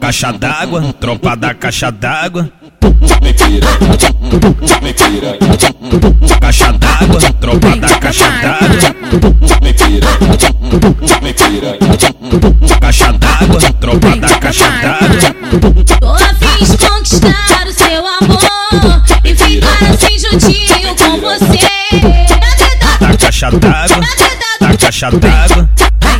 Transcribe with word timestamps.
Caixa 0.00 0.32
d'água, 0.32 0.94
tropa 0.94 1.36
da 1.36 1.52
caixa 1.52 1.90
d'água. 1.90 2.50
Caixa 6.40 6.72
d'água, 6.72 7.20
tropa 7.38 7.76
da 7.76 7.88
caixa 7.98 8.30
d'água. 8.40 8.94
Caixa 12.80 13.12
d'água, 13.12 13.60
tropa 13.78 14.16
da 14.16 14.28
caixa 14.38 14.70
d'água. 14.70 15.34
Tô 16.00 16.08
a 16.08 16.34
fim 16.40 16.64
de 16.64 16.78
conquistar 16.78 17.66
o 17.66 17.72
seu 17.74 18.06
amor 18.06 18.40
e 19.24 19.34
ficar 19.36 19.90
assim 19.90 20.18
juntinho 20.18 20.96
com 20.96 21.20
você. 21.20 21.68
Da 22.98 23.14
caixa 23.18 23.50
d'água, 23.50 24.00
da 24.58 24.76
caixa 24.78 25.10
d'água. 25.10 25.68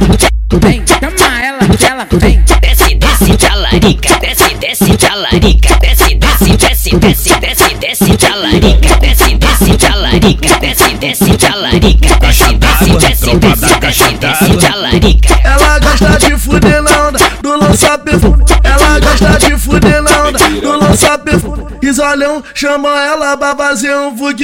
Vem, 0.01 0.82
chama 0.87 1.45
ela, 1.45 1.59
ela 1.89 2.07
vem. 2.12 2.43
desce, 2.61 2.95
desce, 2.95 3.37
talarica, 3.37 4.19
desce, 4.20 4.55
desce, 4.55 4.97
talarica, 4.97 5.77
desce, 5.80 6.15
desce, 6.15 6.57
desce, 6.57 6.97
desce, 6.97 7.41
desce, 7.41 7.74
desce, 7.74 8.16
talarica, 8.16 8.97
desce, 9.01 9.34
desce, 9.37 9.77
talarica, 9.77 10.59
desce, 10.60 10.95
desce, 10.95 11.37
talarica, 11.37 12.19
desce, 12.19 12.55
desce, 12.57 12.97
desce, 12.97 13.37
desce, 13.37 14.16
desce, 14.19 14.57
talarica. 14.57 15.41
Ela 15.45 15.79
gosta 15.79 16.19
de 16.19 16.38
fuder 16.38 16.82
na 16.82 17.09
onda 17.09 17.19
do 17.43 17.57
lança 17.57 17.98
perfume. 17.98 18.45
Ela 18.65 19.01
gosta 19.01 19.38
de 19.38 19.59
fuder 19.59 20.02
na 20.02 20.29
onda 20.29 20.38
do 20.38 20.79
lança 20.79 21.19
perfume. 21.19 21.66
Isolhão 21.82 22.43
chama 22.55 22.88
ela 22.88 23.37
pra 23.37 23.55
fazer 23.55 23.95
um 23.95 24.16
vug. 24.16 24.43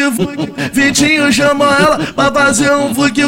Vitinho 0.73 1.33
chama 1.33 1.65
ela 1.65 1.99
pra 2.15 2.33
fazer 2.33 2.71
um 2.73 2.93
vug. 2.93 3.23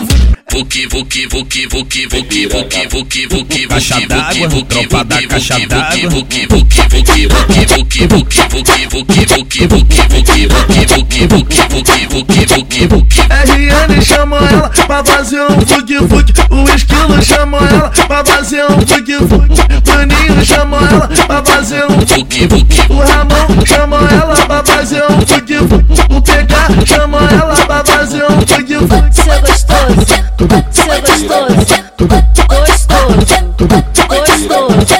Vuki, 0.51 0.87
vuki, 0.87 1.27
vuki, 1.27 1.67
vuki, 1.67 2.07
vuki, 2.07 2.47
vuki, 2.47 2.87
vuki, 2.89 3.27
vuki, 3.27 3.67
Caixa 3.69 3.95
vuki, 3.97 4.07
d'água, 4.09 4.49
vuki, 4.49 4.49
vuki, 4.49 4.69
tropa 4.69 5.05
da 5.05 5.17
vuki, 5.17 5.29
caixa 5.29 5.55
vuki, 5.55 5.67
d'água. 5.67 6.11
vuki, 6.11 6.47
vuki, 6.47 6.83
vuki, 6.89 7.27
vuki, 7.27 7.67
vuki, 7.67 8.07
vuki, 8.07 8.87
vuki, 8.89 9.27
vuki, 9.29 9.67
vuki, 9.67 9.67
vuki, 9.67 10.07
vuki, 10.09 10.87
vuki, 10.87 10.87
vuki, 10.87 11.27
vuki, 11.27 11.61
vuki, 11.69 12.07
vuki, 12.09 12.47
vuki, 12.47 12.87
vuki. 12.87 13.21
RN 13.29 14.01
chama 14.03 14.39
ela 14.51 14.69
pra 14.87 15.05
fazer 15.05 15.43
um 15.43 15.61
vug 15.61 16.09
vug. 16.09 16.27
O 16.51 16.69
esquilo 16.75 17.23
chama 17.23 17.59
ela 17.59 17.91
pra 17.91 18.25
fazer 18.25 18.65
um 18.65 18.79
vug 18.79 19.19
vug. 19.29 19.49
Maninho 19.87 20.45
chama 20.47 20.79
ela 20.91 21.09
pra 21.09 21.45
fazer 21.45 21.85
um 21.85 21.99
Vuki, 21.99 22.47
vuki, 22.47 22.81
O 22.89 23.01
Ramon 23.03 23.67
chama 23.67 23.99
ela 24.11 24.35
pra 24.47 24.65
fazer 24.65 25.03
um 25.11 25.21
vug 25.21 25.55
vug. 25.69 25.85
O 26.17 26.23
PK 26.23 26.87
chama 26.87 27.19
ela 27.31 27.55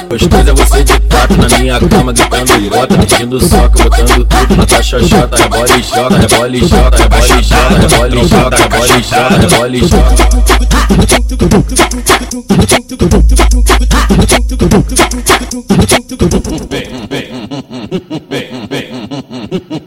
Gostoso 0.09 0.49
é 0.49 0.53
você 0.53 0.83
de 0.83 0.99
quatro 0.99 1.37
na 1.37 1.57
minha 1.57 1.79
cama, 1.79 2.11
gritando 2.11 2.55
idiota, 2.55 2.97
pedindo 2.97 3.39
soco, 3.39 3.83
botando 3.83 4.25
tudo 4.25 4.55
na 4.57 4.65
tua 4.65 4.83
xota 4.83 5.37
Rebola 5.37 5.77
e 5.77 5.81
joga, 5.81 6.17
rebola 6.17 6.57
e 6.57 6.59
joga, 6.59 6.97
rebola 6.97 7.39
e 7.39 7.43
joga, 7.43 7.77
rebola 7.77 8.07
e 8.09 8.27
joga, 8.27 8.57
rebola 8.57 8.97
e 8.97 9.01
joga, 9.01 9.37
rebola 9.37 9.77
e 9.77 9.79
joga. 9.79 10.15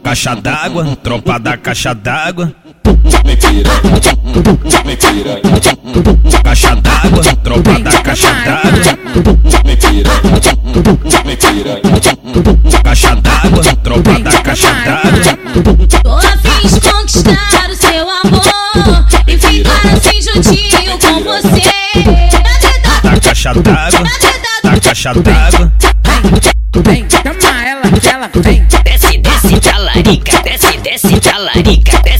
Caixa 0.03 0.33
d'água, 0.35 0.95
tropa 1.03 1.37
da 1.37 1.57
caixa 1.57 1.93
d'água. 1.93 2.62
Me 2.85 3.35
piranha, 3.35 4.01
me 4.85 4.95
piranha. 4.95 5.41
Caixa 6.43 6.75
d'água, 6.75 7.23
tropa 7.43 7.79
da 7.79 7.91
caixa 8.01 8.31
d'água. 8.33 8.97
Me 9.65 9.75
piranha, 9.75 10.19
me 11.25 11.35
piranha. 11.37 11.81
Caixa 12.83 13.15
d'água, 13.15 13.63
tropa 13.83 14.19
da 14.19 14.41
caixa 14.41 14.71
d'água. 14.73 15.37
Tô 16.03 16.11
a 16.11 16.37
fim 16.37 16.67
de 16.67 16.79
conquistar 16.81 17.69
o 17.69 17.75
seu 17.75 18.09
amor 18.09 19.05
e 19.27 19.37
ficar 19.37 19.85
assim 19.93 20.21
juntinho 20.21 20.97
com 20.99 21.23
você. 21.23 21.71
Da 23.03 23.19
caixa 23.19 23.53
d'água, 23.53 24.03
da 24.63 24.79
caixa 24.79 25.13
d'água. 25.13 25.71
Chama 27.09 27.65
ela, 27.65 27.83
ela 28.11 28.29
vem. 28.35 28.65
desce, 28.83 29.17
desce, 29.19 29.59
talarica, 29.59 30.41
desce, 30.43 30.77
desce, 30.79 31.19
talarica, 31.19 31.99
desce, 32.03 32.12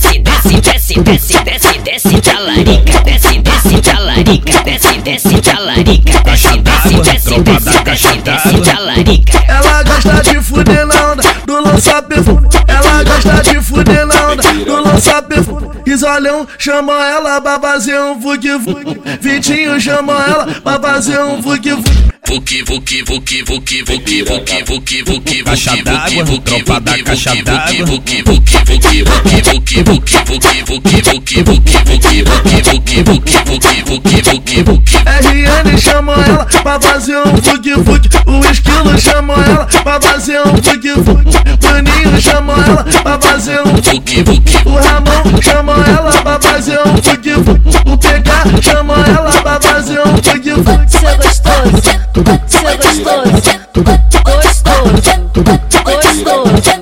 desce, 1.02 1.42
desce, 1.44 1.78
desce, 1.78 1.78
desce, 1.78 1.78
desce, 1.80 2.20
talarica, 2.20 3.00
desce, 3.04 3.38
desce, 3.40 3.80
talarica, 3.80 4.62
desce, 4.64 4.98
desce, 5.00 5.40
talarica, 5.40 6.22
desce, 6.22 6.58
desce, 6.60 7.40
desce, 7.40 7.84
desce, 7.84 8.18
desce, 8.22 8.60
talarica. 8.60 9.44
Ela 9.48 9.82
gosta 9.82 10.22
de 10.22 10.40
fuder 10.40 10.86
na 10.86 11.12
onda 11.12 11.22
do 11.46 11.60
lança 11.60 12.02
perfume. 12.02 12.48
Ela 12.68 13.04
gosta 13.04 13.42
de 13.42 13.60
fuder 13.60 14.06
na 14.06 14.28
onda 14.28 14.42
do 14.42 14.82
lança 14.82 15.22
perfume. 15.22 15.68
Isolhão 15.86 16.46
chama 16.58 16.92
ela 16.92 17.40
pra 17.40 17.60
fazer 17.60 17.98
um 17.98 18.18
vug 18.18 18.58
vug. 18.58 19.02
Vitinho 19.20 19.80
chama 19.80 20.12
ela 20.12 20.46
pra 20.62 20.80
fazer 20.80 21.18
um 21.20 21.40
vug 21.40 21.72
vug. 21.72 22.03
Vuki, 22.26 22.62
vuki, 22.62 23.02
vuki, 23.02 23.42
vuki, 23.42 23.82
vuki, 23.82 24.22
vuki, 24.22 24.62
vuki, 24.64 25.02
vuki, 25.02 25.42
Caixa 25.44 25.70
vuki, 25.72 25.82
d'água, 25.82 26.24
vuki, 26.24 26.24
vuki, 26.24 26.40
tropa 26.44 26.80
da 26.80 26.92
vuki, 26.92 27.04
caixa 27.04 27.30
vuki, 27.30 27.42
d'água. 27.42 27.86
vuki, 27.86 28.22
vuki, 28.22 28.56
vuki, 28.66 29.02
vuki, 29.02 29.42
vuki, 29.42 29.82
vuki, 29.82 30.62
vuki, 30.64 31.02
vuki, 31.04 31.42
vuki, 31.42 31.42
vuki, 31.42 31.82
vuki, 31.82 32.62
vuki, 32.62 32.62
vuki, 32.62 33.02
vuki, 33.02 33.36
vuki, 33.44 33.82
vuki, 33.84 34.22
vuki, 34.22 34.62
vuki. 34.62 34.96
RN 35.04 35.78
chama 35.78 36.14
ela 36.26 36.46
pra 36.62 36.80
fazer 36.80 37.16
um 37.18 37.36
vug 37.36 37.84
vug. 37.84 38.02
O 38.26 38.40
esquilo 38.50 38.98
chama 38.98 39.34
ela 39.34 39.66
pra 39.66 40.00
fazer 40.00 40.40
um 40.40 40.54
vug 40.54 40.94
vug. 41.04 41.24
Maninho 41.62 42.20
chama 42.20 42.54
ela 42.66 42.84
pra 43.02 43.18
fazer 43.20 43.60
um 43.60 43.74
Vuki, 43.74 44.22
vuki, 44.22 44.56
O 44.64 44.76
Ramon 44.78 45.42
chama 45.42 45.74
ela 45.86 46.12
pra 46.22 46.40
fazer 46.40 46.78
um 46.86 46.94
vug 46.94 47.30
vug. 47.44 47.60
O 47.92 47.98
PK 47.98 48.62
chama 48.62 48.93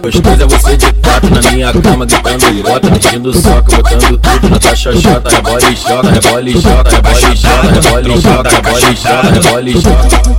Gostoso 0.03 0.43
é 0.43 0.47
você 0.47 0.77
de 0.77 0.93
quatro 0.93 1.31
na 1.31 1.51
minha 1.51 1.73
cama, 1.73 2.05
gritando 2.05 2.63
bota, 2.63 2.91
pedindo 2.91 3.33
soca, 3.33 3.77
botando 3.77 4.19
tudo 4.19 4.51
na 4.51 4.59
tua 4.59 4.77
xoxota. 4.77 5.31
Rebola 5.31 5.71
e 5.71 5.75
joga, 5.75 6.11
rebola 6.11 6.51
e 6.51 6.53
joga, 6.53 6.91
rebola 6.91 7.33
e 7.33 7.37
joga, 7.37 7.71
rebola 7.71 8.01
e 8.03 8.17
joga, 8.21 8.51
rebola 8.51 8.81
e 8.91 8.95
joga, 8.95 9.31
rebola 9.31 9.71
e 9.71 9.73
joga. 9.73 10.33